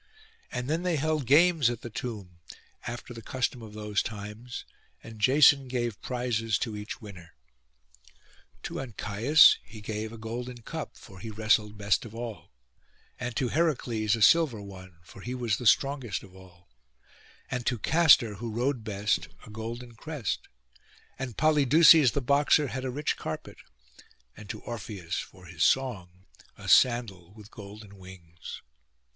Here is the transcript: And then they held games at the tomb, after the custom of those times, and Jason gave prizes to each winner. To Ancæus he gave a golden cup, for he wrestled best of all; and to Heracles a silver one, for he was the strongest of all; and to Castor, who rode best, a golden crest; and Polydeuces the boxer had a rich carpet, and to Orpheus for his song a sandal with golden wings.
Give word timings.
And 0.51 0.67
then 0.67 0.81
they 0.81 0.95
held 0.95 1.27
games 1.27 1.69
at 1.69 1.81
the 1.81 1.91
tomb, 1.91 2.39
after 2.87 3.13
the 3.13 3.21
custom 3.21 3.61
of 3.61 3.73
those 3.73 4.01
times, 4.01 4.65
and 5.03 5.21
Jason 5.21 5.67
gave 5.67 6.01
prizes 6.01 6.57
to 6.57 6.75
each 6.75 6.99
winner. 7.01 7.35
To 8.63 8.79
Ancæus 8.81 9.57
he 9.63 9.79
gave 9.79 10.11
a 10.11 10.17
golden 10.17 10.63
cup, 10.63 10.97
for 10.97 11.19
he 11.19 11.29
wrestled 11.29 11.77
best 11.77 12.03
of 12.03 12.15
all; 12.15 12.49
and 13.19 13.35
to 13.35 13.49
Heracles 13.49 14.15
a 14.15 14.23
silver 14.23 14.59
one, 14.59 14.97
for 15.03 15.21
he 15.21 15.35
was 15.35 15.57
the 15.57 15.67
strongest 15.67 16.23
of 16.23 16.35
all; 16.35 16.67
and 17.51 17.63
to 17.67 17.77
Castor, 17.77 18.33
who 18.37 18.49
rode 18.49 18.83
best, 18.83 19.27
a 19.45 19.51
golden 19.51 19.93
crest; 19.93 20.47
and 21.19 21.37
Polydeuces 21.37 22.13
the 22.13 22.21
boxer 22.21 22.69
had 22.69 22.83
a 22.85 22.89
rich 22.89 23.17
carpet, 23.17 23.59
and 24.35 24.49
to 24.49 24.61
Orpheus 24.61 25.19
for 25.19 25.45
his 25.45 25.63
song 25.63 26.25
a 26.57 26.67
sandal 26.67 27.33
with 27.35 27.51
golden 27.51 27.99
wings. 27.99 28.63